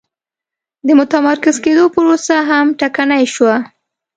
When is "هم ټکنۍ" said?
2.49-3.23